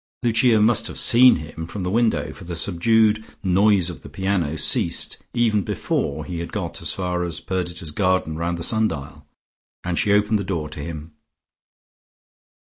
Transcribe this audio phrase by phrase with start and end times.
[0.23, 4.57] Lucia must have seen him from the window, for the subdued noise of the piano
[4.57, 9.27] ceased even before he had got as far as Perdita's garden round the sundial,
[9.83, 11.13] and she opened the door to him.